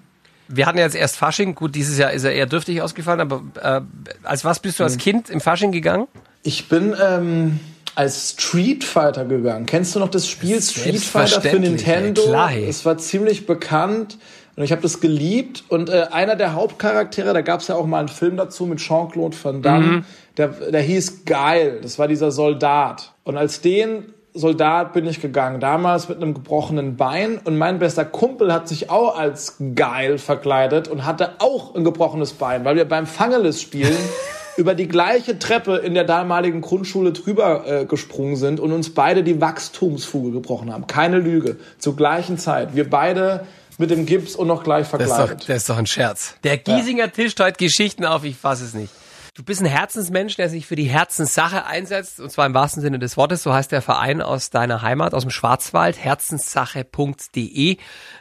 [0.48, 3.82] Wir hatten jetzt erst Fasching, gut, dieses Jahr ist er eher dürftig ausgefallen, aber äh,
[4.24, 5.00] als was bist du als mhm.
[5.00, 6.08] Kind im Fasching gegangen?
[6.42, 7.60] Ich bin ähm,
[7.95, 9.65] als Street Fighter gegangen.
[9.65, 12.23] Kennst du noch das Spiel Street Fighter für Nintendo?
[12.23, 14.17] Klar, es war ziemlich bekannt
[14.56, 15.63] und ich habe das geliebt.
[15.69, 18.80] Und äh, einer der Hauptcharaktere, da gab es ja auch mal einen Film dazu mit
[18.80, 20.06] Jean-Claude Van Damme, mhm.
[20.38, 21.80] der, der hieß Geil.
[21.82, 23.13] Das war dieser Soldat.
[23.23, 28.06] Und als den Soldat bin ich gegangen, damals mit einem gebrochenen Bein und mein bester
[28.06, 32.86] Kumpel hat sich auch als geil verkleidet und hatte auch ein gebrochenes Bein, weil wir
[32.86, 33.97] beim Fangeles spielen
[34.60, 39.24] über die gleiche Treppe in der damaligen Grundschule drüber äh, gesprungen sind und uns beide
[39.24, 40.86] die Wachstumsfuge gebrochen haben.
[40.86, 41.56] Keine Lüge.
[41.78, 42.76] Zur gleichen Zeit.
[42.76, 45.17] Wir beide mit dem Gips und noch gleich verkleidet.
[45.17, 46.36] Das ist doch, das ist doch ein Scherz.
[46.43, 47.08] Der Giesinger ja.
[47.08, 48.91] tischt heute Geschichten auf, ich fasse es nicht.
[49.34, 53.00] Du bist ein Herzensmensch, der sich für die Herzenssache einsetzt, und zwar im wahrsten Sinne
[53.00, 53.41] des Wortes.
[53.41, 57.78] So heißt der Verein aus deiner Heimat, aus dem Schwarzwald, herzenssache.de.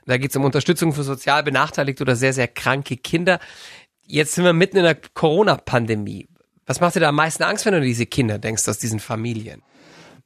[0.06, 3.40] Da geht es um Unterstützung für sozial benachteiligte oder sehr, sehr kranke Kinder.
[4.10, 6.28] Jetzt sind wir mitten in der Corona-Pandemie.
[6.66, 9.00] Was macht dir da am meisten Angst, wenn du an diese Kinder denkst aus diesen
[9.00, 9.60] Familien?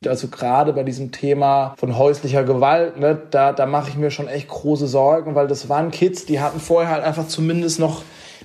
[0.06, 4.28] Also gerade bei diesem Thema von häuslicher Gewalt, ne, da, da mache ich mir schon
[4.28, 8.02] echt große Sorgen, weil das waren Kids, die hatten vorher halt einfach zumindest noch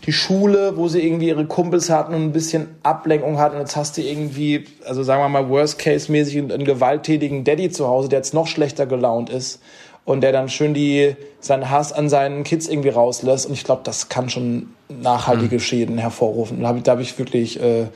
[0.08, 3.58] die Schule, wo sie irgendwie ihre Kumpels hatten und ein bisschen Ablenkung hatten.
[3.58, 7.88] Und jetzt hast du irgendwie, also sagen wir mal, Worst-Case-mäßig einen, einen gewalttätigen Daddy zu
[7.88, 9.62] Hause, der jetzt noch schlechter gelaunt ist
[10.08, 13.46] und der dann schön die, seinen Hass an seinen Kids irgendwie rauslässt.
[13.46, 15.60] Und ich glaube, das kann schon nachhaltige mhm.
[15.60, 16.62] Schäden hervorrufen.
[16.62, 17.88] Da habe hab ich wirklich äh,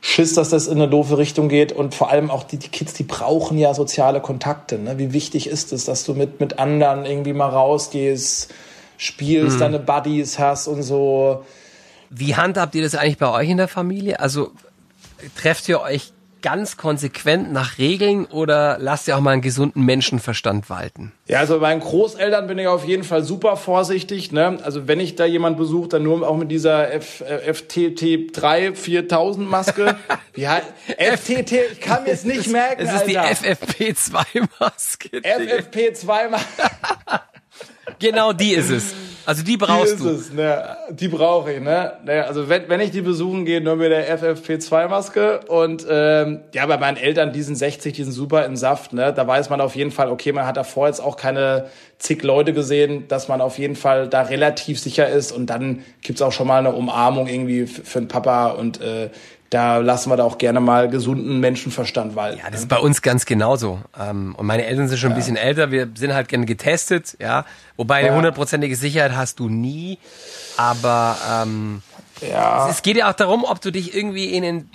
[0.00, 1.70] Schiss, dass das in eine doofe Richtung geht.
[1.70, 4.76] Und vor allem auch die, die Kids, die brauchen ja soziale Kontakte.
[4.76, 4.98] Ne?
[4.98, 8.52] Wie wichtig ist es, dass du mit, mit anderen irgendwie mal rausgehst,
[8.98, 9.60] spielst, mhm.
[9.60, 11.44] deine Buddies hast und so.
[12.10, 14.18] Wie handhabt ihr das eigentlich bei euch in der Familie?
[14.18, 14.50] Also
[15.36, 20.70] trefft ihr euch ganz konsequent nach Regeln oder lasst ihr auch mal einen gesunden Menschenverstand
[20.70, 21.12] walten?
[21.26, 24.32] Ja, also bei meinen Großeltern bin ich auf jeden Fall super vorsichtig.
[24.32, 24.58] Ne?
[24.62, 28.74] Also wenn ich da jemand besuche, dann nur auch mit dieser F, äh, FTT 3
[28.74, 29.96] 4000 Maske.
[30.36, 31.52] Heißt FTT?
[31.72, 32.86] Ich kann mir jetzt nicht merken.
[32.86, 35.08] Es ist die FFP2 Maske.
[35.18, 36.62] FFP2 Maske.
[37.98, 38.94] genau die ist es.
[39.26, 40.10] Also die brauchst die du.
[40.10, 40.76] Es, ne?
[40.90, 41.94] Die brauche ich, ne?
[42.04, 42.24] ne?
[42.24, 45.40] Also wenn, wenn ich die besuchen gehe, nur mit der FFP2-Maske.
[45.48, 49.12] Und ähm, ja, bei meinen Eltern, die sind 60, die sind super im Saft, ne?
[49.12, 51.66] Da weiß man auf jeden Fall, okay, man hat davor jetzt auch keine
[51.98, 55.32] zig Leute gesehen, dass man auf jeden Fall da relativ sicher ist.
[55.32, 59.10] Und dann gibt's auch schon mal eine Umarmung irgendwie für den Papa und äh,
[59.56, 62.40] da lassen wir da auch gerne mal gesunden Menschenverstand walten.
[62.40, 63.80] Ja, das ist bei uns ganz genauso.
[63.98, 65.70] Ähm, und meine Eltern sind schon ein bisschen älter.
[65.70, 67.46] Wir sind halt gerne getestet, ja.
[67.76, 69.98] Wobei eine hundertprozentige Sicherheit hast du nie.
[70.58, 71.80] Aber ähm,
[72.20, 72.68] ja.
[72.68, 74.70] es geht ja auch darum, ob du dich irgendwie in den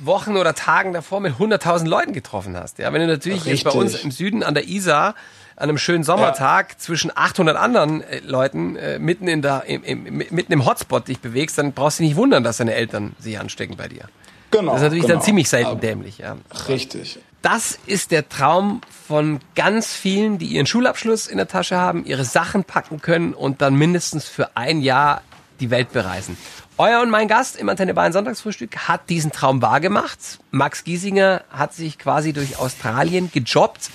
[0.00, 2.78] Wochen oder Tagen davor mit 100.000 Leuten getroffen hast.
[2.78, 5.14] Ja, wenn du natürlich jetzt bei uns im Süden an der Isar
[5.56, 6.78] an einem schönen Sommertag ja.
[6.78, 11.20] zwischen 800 anderen äh, Leuten äh, mitten in der im, im, mitten im Hotspot dich
[11.20, 14.08] bewegst, dann brauchst du dich nicht wundern, dass deine Eltern sich anstecken bei dir.
[14.50, 14.72] Genau.
[14.72, 15.14] Das ist natürlich genau.
[15.14, 16.36] dann ziemlich selten Aber dämlich, ja.
[16.68, 17.18] Richtig.
[17.42, 22.24] Das ist der Traum von ganz vielen, die ihren Schulabschluss in der Tasche haben, ihre
[22.24, 25.22] Sachen packen können und dann mindestens für ein Jahr
[25.60, 26.36] die Welt bereisen.
[26.78, 30.40] Euer und mein Gast im Antenne Bayern Sonntagsfrühstück hat diesen Traum wahrgemacht.
[30.50, 33.90] Max Giesinger hat sich quasi durch Australien gejobbt.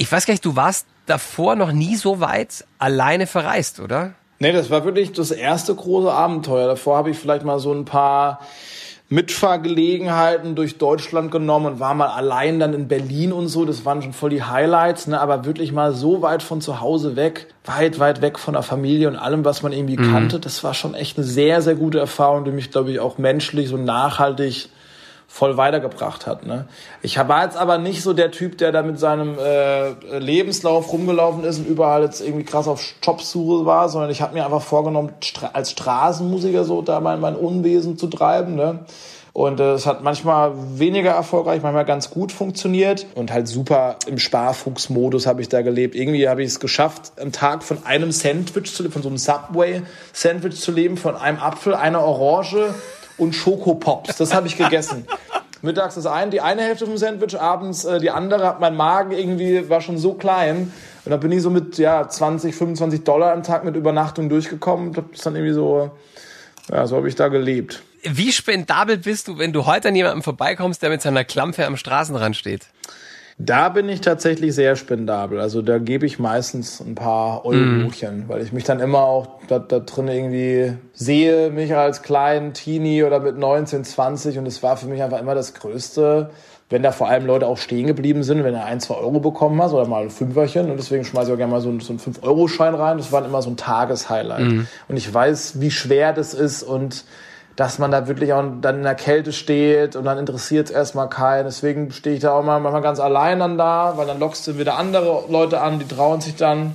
[0.00, 4.14] Ich weiß gar nicht, du warst davor noch nie so weit alleine verreist, oder?
[4.38, 6.68] Nee, das war wirklich das erste große Abenteuer.
[6.68, 8.40] Davor habe ich vielleicht mal so ein paar
[9.10, 13.66] Mitfahrgelegenheiten durch Deutschland genommen und war mal allein dann in Berlin und so.
[13.66, 15.20] Das waren schon voll die Highlights, ne?
[15.20, 19.06] aber wirklich mal so weit von zu Hause weg, weit, weit weg von der Familie
[19.06, 20.12] und allem, was man irgendwie mhm.
[20.12, 20.40] kannte.
[20.40, 23.68] Das war schon echt eine sehr, sehr gute Erfahrung, die mich, glaube ich, auch menschlich
[23.68, 24.70] so nachhaltig
[25.32, 26.44] voll weitergebracht hat.
[26.44, 26.66] Ne?
[27.02, 31.44] Ich war jetzt aber nicht so der Typ, der da mit seinem äh, Lebenslauf rumgelaufen
[31.44, 35.12] ist und überall jetzt irgendwie krass auf Jobsuche war, sondern ich habe mir einfach vorgenommen,
[35.52, 38.56] als Straßenmusiker so da mein, mein Unwesen zu treiben.
[38.56, 38.80] Ne?
[39.32, 43.06] Und äh, es hat manchmal weniger erfolgreich, manchmal ganz gut funktioniert.
[43.14, 45.94] Und halt super im Sparfuchs-Modus habe ich da gelebt.
[45.94, 49.18] Irgendwie habe ich es geschafft, am Tag von einem Sandwich zu leben, von so einem
[49.18, 52.74] Subway-Sandwich zu leben, von einem Apfel, einer Orange
[53.20, 54.16] und Schokopops.
[54.16, 55.06] Das habe ich gegessen.
[55.62, 58.46] Mittags das eine, die eine Hälfte vom Sandwich, abends äh, die andere.
[58.46, 60.72] Hat mein Magen irgendwie war schon so klein
[61.04, 64.92] und da bin ich so mit ja 20, 25 Dollar am Tag mit Übernachtung durchgekommen.
[64.92, 65.90] Das ist dann irgendwie so,
[66.72, 67.82] ja, so habe ich da gelebt.
[68.02, 71.76] Wie spendabel bist du, wenn du heute an jemanden vorbeikommst, der mit seiner Klampe am
[71.76, 72.66] Straßenrand steht?
[73.42, 75.40] Da bin ich tatsächlich sehr spendabel.
[75.40, 78.28] Also da gebe ich meistens ein paar Eurochen, mm.
[78.28, 83.02] weil ich mich dann immer auch da, da drin irgendwie sehe, mich als kleinen Teenie
[83.02, 86.30] oder mit 19, 20 und es war für mich einfach immer das Größte,
[86.68, 89.60] wenn da vor allem Leute auch stehen geblieben sind, wenn du ein, zwei Euro bekommen
[89.62, 91.98] hast oder mal ein Fünferchen und deswegen schmeiße ich auch gerne mal so, so einen
[91.98, 92.98] 5-Euro-Schein rein.
[92.98, 94.52] Das war immer so ein Tageshighlight.
[94.52, 94.66] Mm.
[94.88, 97.04] Und ich weiß, wie schwer das ist und
[97.60, 101.10] dass man da wirklich auch dann in der Kälte steht und dann interessiert es erstmal
[101.10, 101.44] keinen.
[101.44, 104.56] Deswegen stehe ich da auch mal manchmal ganz allein dann da, weil dann lockst du
[104.56, 106.74] wieder andere Leute an, die trauen sich dann.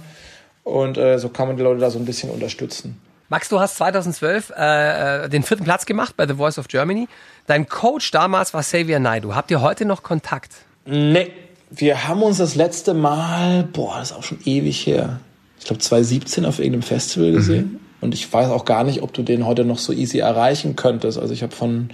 [0.63, 3.01] Und äh, so kann man die Leute da so ein bisschen unterstützen.
[3.29, 7.07] Max, du hast 2012 äh, äh, den vierten Platz gemacht bei The Voice of Germany.
[7.47, 9.33] Dein Coach damals war Xavier Naidu.
[9.33, 10.51] Habt ihr heute noch Kontakt?
[10.85, 11.31] Nee,
[11.71, 15.19] wir haben uns das letzte Mal, boah, das ist auch schon ewig her,
[15.57, 17.71] ich glaube 2017 auf irgendeinem Festival gesehen.
[17.71, 17.84] Mhm.
[18.05, 21.17] Und ich weiß auch gar nicht, ob du den heute noch so easy erreichen könntest.
[21.19, 21.89] Also ich habe von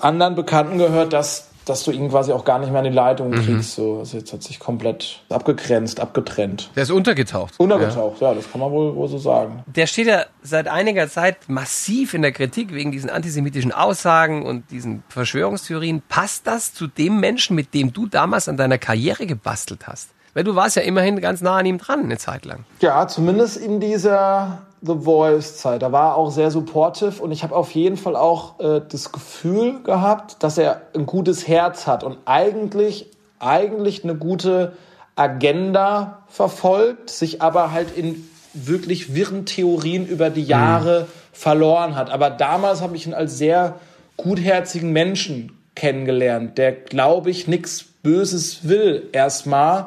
[0.00, 3.30] anderen Bekannten gehört, dass dass du ihn quasi auch gar nicht mehr in die Leitung
[3.30, 3.44] mhm.
[3.44, 3.74] kriegst.
[3.74, 6.70] So, also jetzt hat sich komplett abgegrenzt, abgetrennt.
[6.74, 7.54] Der ist untergetaucht.
[7.58, 9.62] Untergetaucht, ja, ja das kann man wohl, wohl so sagen.
[9.66, 14.70] Der steht ja seit einiger Zeit massiv in der Kritik wegen diesen antisemitischen Aussagen und
[14.70, 16.02] diesen Verschwörungstheorien.
[16.08, 20.08] Passt das zu dem Menschen, mit dem du damals an deiner Karriere gebastelt hast?
[20.34, 22.64] Weil du warst ja immerhin ganz nah an ihm dran eine Zeit lang.
[22.80, 25.82] Ja, zumindest in dieser The Voice-Zeit.
[25.82, 29.12] Da war er auch sehr supportive und ich habe auf jeden Fall auch äh, das
[29.12, 33.06] Gefühl gehabt, dass er ein gutes Herz hat und eigentlich
[33.40, 34.72] eigentlich eine gute
[35.16, 41.06] Agenda verfolgt, sich aber halt in wirklich wirren Theorien über die Jahre mhm.
[41.32, 42.10] verloren hat.
[42.10, 43.76] Aber damals habe ich ihn als sehr
[44.16, 49.86] gutherzigen Menschen kennengelernt, der, glaube ich, nichts Böses will erstmal,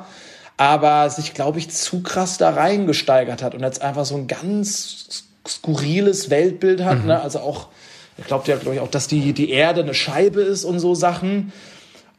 [0.57, 5.25] aber sich, glaube ich, zu krass da reingesteigert hat und jetzt einfach so ein ganz
[5.47, 7.01] skurriles Weltbild hat.
[7.01, 7.07] Mhm.
[7.07, 7.21] Ne?
[7.21, 7.67] Also auch,
[8.17, 10.95] er glaubt ja, glaube ich, auch, dass die, die Erde eine Scheibe ist und so
[10.95, 11.51] Sachen.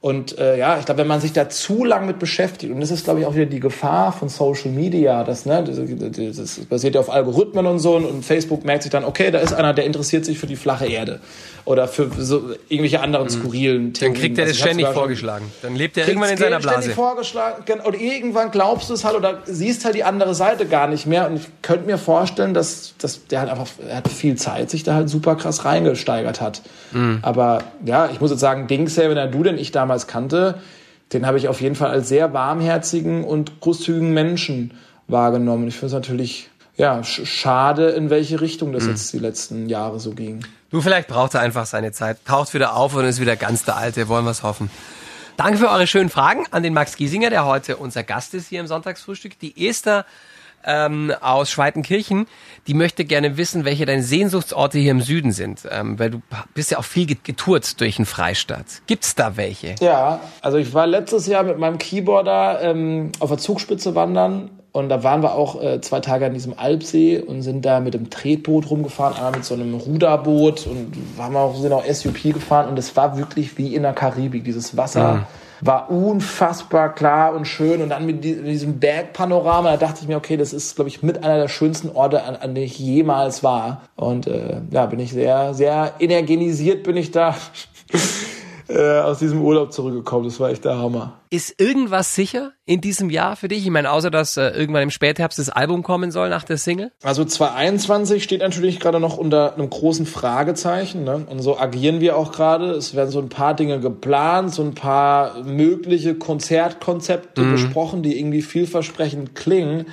[0.04, 2.90] Und äh, ja, ich glaube, wenn man sich da zu lang mit beschäftigt, und das
[2.90, 6.96] ist, glaube ich, auch wieder die Gefahr von Social Media, das, ne, das, das basiert
[6.96, 9.86] ja auf Algorithmen und so, und Facebook merkt sich dann, okay, da ist einer, der
[9.86, 11.20] interessiert sich für die flache Erde
[11.64, 13.30] oder für so irgendwelche anderen mhm.
[13.30, 14.14] skurrilen Theorien.
[14.14, 15.50] Dann kriegt er das also ständig vorgeschlagen.
[15.62, 16.78] Dann lebt er irgendwann in seiner Blase.
[16.78, 20.88] Ständig vorgeschlagen und irgendwann glaubst du es halt oder siehst halt die andere Seite gar
[20.88, 21.26] nicht mehr.
[21.26, 24.82] Und ich könnte mir vorstellen, dass, dass der halt einfach, er hat viel Zeit, sich
[24.82, 26.60] da halt super krass reingesteigert hat.
[26.92, 27.20] Mhm.
[27.22, 30.60] Aber ja, ich muss jetzt sagen, Dings, wenn er du den ich damals kannte,
[31.12, 34.74] den habe ich auf jeden Fall als sehr warmherzigen und großzügigen Menschen
[35.06, 35.68] wahrgenommen.
[35.68, 38.90] Ich finde es natürlich ja, schade, in welche Richtung das mhm.
[38.90, 40.44] jetzt die letzten Jahre so ging.
[40.70, 43.76] Du, vielleicht braucht er einfach seine Zeit, taucht wieder auf und ist wieder ganz der
[43.76, 44.70] Alte, wollen wir es hoffen.
[45.36, 48.60] Danke für eure schönen Fragen an den Max Giesinger, der heute unser Gast ist hier
[48.60, 49.38] im Sonntagsfrühstück.
[49.38, 50.04] Die Esther
[50.66, 52.26] ähm, aus Schweitenkirchen,
[52.66, 56.22] die möchte gerne wissen, welche deine Sehnsuchtsorte hier im Süden sind, ähm, weil du
[56.54, 58.66] bist ja auch viel getourt durch den Freistaat.
[58.86, 59.74] Gibt's da welche?
[59.80, 64.88] Ja, also ich war letztes Jahr mit meinem Keyboarder ähm, auf der Zugspitze wandern und
[64.88, 68.10] da waren wir auch äh, zwei Tage an diesem Alpsee und sind da mit dem
[68.10, 72.76] Tretboot rumgefahren, einmal mit so einem Ruderboot und haben auch, sind auch SUP gefahren und
[72.76, 74.42] es war wirklich wie in der Karibik.
[74.42, 75.26] Dieses Wasser mhm.
[75.60, 80.36] War unfassbar klar und schön und dann mit diesem Bergpanorama, da dachte ich mir, okay,
[80.36, 83.82] das ist, glaube ich, mit einer der schönsten Orte, an, an denen ich jemals war.
[83.96, 87.34] Und äh, ja, bin ich sehr, sehr energenisiert bin ich da.
[88.68, 90.24] äh, aus diesem Urlaub zurückgekommen.
[90.24, 91.20] Das war echt der Hammer.
[91.30, 93.64] Ist irgendwas sicher in diesem Jahr für dich?
[93.64, 96.92] Ich meine, außer dass äh, irgendwann im Spätherbst das Album kommen soll nach der Single?
[97.02, 101.04] Also 2021 steht natürlich gerade noch unter einem großen Fragezeichen.
[101.04, 101.26] Ne?
[101.28, 102.70] Und so agieren wir auch gerade.
[102.70, 107.52] Es werden so ein paar Dinge geplant, so ein paar mögliche Konzertkonzepte mhm.
[107.52, 109.86] besprochen, die irgendwie vielversprechend klingen.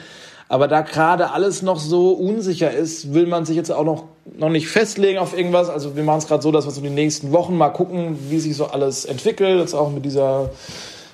[0.51, 4.49] Aber da gerade alles noch so unsicher ist, will man sich jetzt auch noch, noch
[4.49, 5.69] nicht festlegen auf irgendwas.
[5.69, 8.37] Also wir machen es gerade so, dass wir so die nächsten Wochen mal gucken, wie
[8.37, 9.61] sich so alles entwickelt.
[9.61, 10.49] Jetzt auch mit dieser,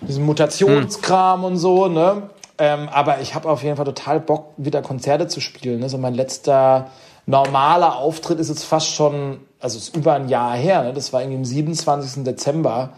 [0.02, 2.23] diesem Mutationskram und so, ne?
[2.58, 5.82] Ähm, aber ich habe auf jeden Fall total Bock, wieder Konzerte zu spielen.
[5.82, 5.89] Ne?
[5.89, 6.89] So mein letzter
[7.28, 10.82] normaler Auftritt ist jetzt fast schon, also ist über ein Jahr her.
[10.82, 10.93] Ne?
[10.93, 12.23] Das war irgendwie am 27.
[12.23, 12.93] Dezember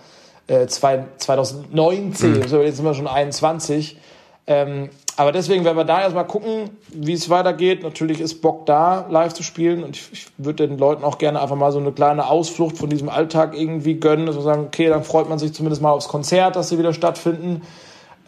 [0.47, 2.31] äh, 2019.
[2.31, 2.47] Mhm.
[2.47, 3.97] So, jetzt sind wir schon 21.
[4.47, 4.89] Ähm,
[5.19, 7.83] aber deswegen werden wir da erstmal gucken, wie es weitergeht.
[7.83, 9.83] Natürlich ist Bock da, live zu spielen.
[9.83, 12.89] Und ich, ich würde den Leuten auch gerne einfach mal so eine kleine Ausflucht von
[12.89, 14.27] diesem Alltag irgendwie gönnen.
[14.27, 16.93] Dass wir sagen, okay, dann freut man sich zumindest mal aufs Konzert, dass sie wieder
[16.93, 17.63] stattfinden.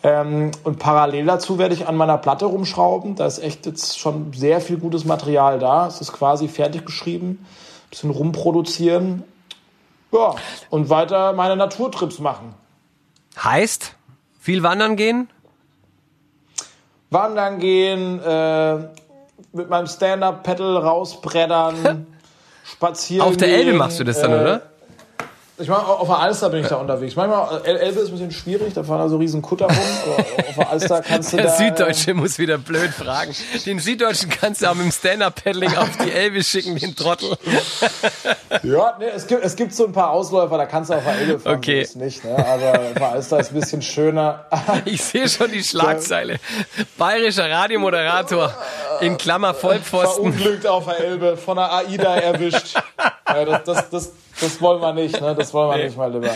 [0.03, 3.15] Ähm, und parallel dazu werde ich an meiner Platte rumschrauben.
[3.15, 5.87] Da ist echt jetzt schon sehr viel gutes Material da.
[5.87, 7.39] Es ist quasi fertig geschrieben.
[7.85, 9.23] Ein bisschen rumproduzieren.
[10.11, 10.35] Ja,
[10.69, 12.53] und weiter meine Naturtrips machen.
[13.41, 13.95] Heißt,
[14.41, 15.29] viel wandern gehen?
[17.11, 18.75] Wandern gehen, äh,
[19.53, 22.07] mit meinem Stand-Up-Pedal rausbreddern,
[22.63, 23.27] spazieren.
[23.27, 24.70] Auf der Elbe machst du das dann, äh, oder?
[25.57, 27.15] Ich meine, auf der Alster bin ich da unterwegs.
[27.15, 29.75] Manchmal, äh, Elbe ist ein bisschen schwierig, da fahren da so riesen Kutter rum.
[30.15, 31.51] Aber auf der Alster kannst du der da...
[31.51, 33.35] Süddeutsche muss wieder blöd fragen.
[33.65, 37.37] Den Süddeutschen kannst du auch mit dem Stand-Up-Paddling auf die Elbe schicken, den Trottel.
[38.63, 41.15] ja, nee, es gibt, es gibt so ein paar Ausläufer, da kannst du auf der
[41.15, 41.57] Elbe fahren.
[41.57, 41.87] Okay.
[41.95, 42.35] nicht, ne?
[42.37, 44.45] Aber auf der Alster ist ein bisschen schöner.
[44.85, 46.39] ich sehe schon die Schlagzeile.
[46.97, 48.53] Bayerischer Radiomoderator
[49.01, 50.33] in Klammer Vollpfosten.
[50.33, 52.77] Verunglückt auf der Elbe, von der AIDA erwischt.
[53.27, 54.11] Ja, das, das, das,
[54.41, 55.33] das wollen wir nicht, ne?
[55.33, 55.85] Das wollen wir nee.
[55.85, 56.35] nicht mal lieber.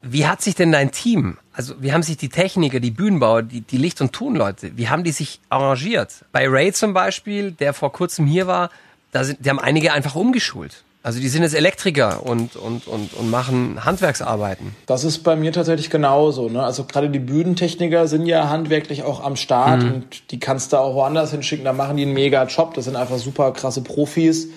[0.00, 3.60] Wie hat sich denn dein Team, also wie haben sich die Techniker, die Bühnenbauer, die,
[3.60, 6.24] die Licht- und Tonleute, wie haben die sich arrangiert?
[6.32, 8.70] Bei Ray zum Beispiel, der vor kurzem hier war,
[9.12, 10.82] da sind, die haben einige einfach umgeschult.
[11.04, 14.76] Also die sind jetzt Elektriker und, und, und, und machen Handwerksarbeiten.
[14.86, 16.48] Das ist bei mir tatsächlich genauso.
[16.48, 16.62] Ne?
[16.62, 19.94] Also gerade die Bühnentechniker sind ja handwerklich auch am Start mhm.
[19.94, 21.64] und die kannst du auch woanders hinschicken.
[21.64, 22.74] Da machen die einen mega Job.
[22.74, 24.48] Das sind einfach super krasse Profis.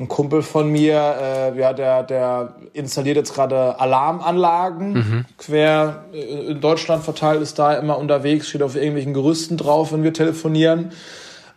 [0.00, 5.24] Ein Kumpel von mir, äh, ja, der, der installiert jetzt gerade Alarmanlagen mhm.
[5.38, 10.02] quer äh, in Deutschland verteilt, ist da immer unterwegs, steht auf irgendwelchen Gerüsten drauf, wenn
[10.02, 10.90] wir telefonieren.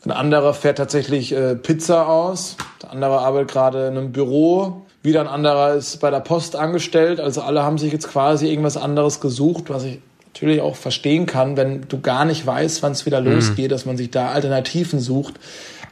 [0.06, 2.58] Ein anderer fährt tatsächlich äh, Pizza aus.
[2.84, 4.86] Der andere arbeitet gerade in einem Büro.
[5.02, 7.20] Wieder ein anderer ist bei der Post angestellt.
[7.20, 11.58] Also alle haben sich jetzt quasi irgendwas anderes gesucht, was ich natürlich auch verstehen kann,
[11.58, 13.34] wenn du gar nicht weißt, wann es wieder mhm.
[13.34, 15.36] losgeht, dass man sich da Alternativen sucht.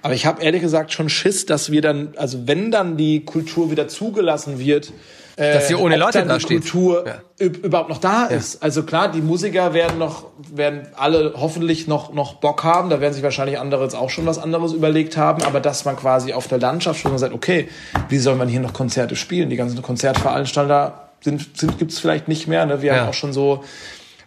[0.03, 3.71] Aber ich habe ehrlich gesagt schon Schiss, dass wir dann, also wenn dann die Kultur
[3.71, 4.91] wieder zugelassen wird,
[5.35, 6.61] dass sie ohne Leute da die steht.
[6.61, 7.45] Kultur ja.
[7.45, 8.61] überhaupt noch da ist.
[8.61, 12.89] Also klar, die Musiker werden noch, werden alle hoffentlich noch, noch Bock haben.
[12.89, 15.43] Da werden sich wahrscheinlich andere jetzt auch schon was anderes überlegt haben.
[15.43, 17.67] Aber dass man quasi auf der Landschaft schon sagt, okay,
[18.09, 19.49] wie soll man hier noch Konzerte spielen?
[19.49, 22.65] Die ganzen Konzertveranstalter sind, sind gibt's vielleicht nicht mehr.
[22.65, 22.81] Ne?
[22.81, 22.99] Wir ja.
[22.99, 23.63] haben auch schon so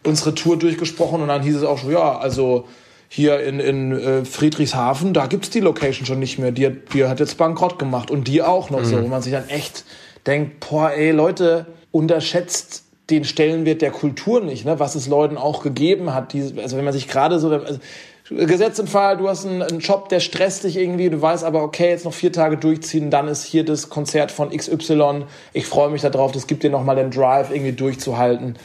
[0.04, 2.66] unsere Tour durchgesprochen und dann hieß es auch schon, ja, also
[3.08, 6.50] hier in, in äh, Friedrichshafen, da gibt's die Location schon nicht mehr.
[6.50, 8.84] Die, die hat jetzt bankrott gemacht und die auch noch mhm.
[8.84, 9.84] so, wo man sich dann echt
[10.26, 14.78] denkt, boah, ey, Leute, unterschätzt den Stellenwert der Kultur nicht, ne?
[14.80, 16.32] was es Leuten auch gegeben hat.
[16.32, 17.78] Die, also wenn man sich gerade so, also,
[18.28, 21.62] Gesetz im Fall, du hast einen, einen, Job, der stresst dich irgendwie, du weißt aber,
[21.62, 25.26] okay, jetzt noch vier Tage durchziehen, dann ist hier das Konzert von XY.
[25.52, 28.58] Ich freue mich darauf, das gibt dir nochmal den Drive, irgendwie durchzuhalten.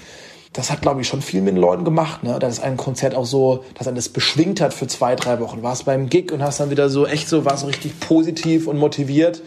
[0.54, 2.39] Das hat, glaube ich, schon viel mit den Leuten gemacht, ne?
[2.39, 5.62] Dass ein Konzert auch so, dass er das beschwingt hat für zwei, drei Wochen.
[5.62, 8.78] Warst beim Gig und hast dann wieder so echt so, warst so richtig positiv und
[8.78, 9.43] motiviert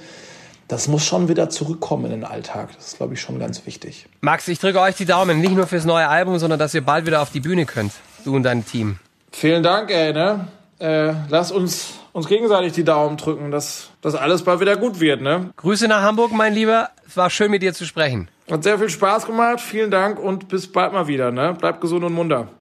[0.69, 2.71] das muss schon wieder zurückkommen in den Alltag.
[2.77, 4.07] Das ist, glaube ich, schon ganz wichtig.
[4.21, 7.07] Max, ich drücke euch die Daumen, nicht nur fürs neue Album, sondern dass ihr bald
[7.07, 7.93] wieder auf die Bühne könnt,
[8.25, 8.99] du und dein Team.
[9.33, 10.49] Vielen Dank, ey, ne?
[10.79, 15.21] Äh, lass uns uns gegenseitig die Daumen drücken, dass das alles bald wieder gut wird,
[15.21, 15.51] ne?
[15.57, 16.91] Grüße nach Hamburg, mein Lieber.
[17.07, 18.29] Es war schön, mit dir zu sprechen.
[18.51, 19.61] Hat sehr viel Spaß gemacht.
[19.61, 21.55] Vielen Dank und bis bald mal wieder, ne?
[21.59, 22.49] Bleibt gesund und munter.